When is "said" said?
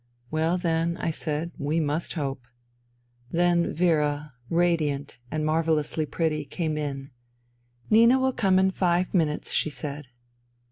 1.11-1.51, 9.69-10.07